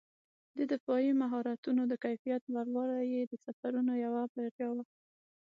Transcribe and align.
د 0.57 0.59
دفاعي 0.73 1.11
مهارتونو 1.21 1.81
د 1.87 1.93
کیفیت 2.05 2.41
لوړوالی 2.53 3.05
یې 3.15 3.21
د 3.27 3.33
سفرونو 3.45 3.93
یوه 4.05 4.21
بریا 4.33 4.69
وه. 4.75 4.83